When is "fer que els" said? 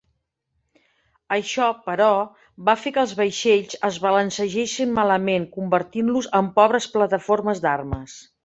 2.85-3.13